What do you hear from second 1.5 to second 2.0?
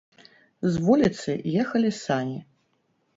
ехалі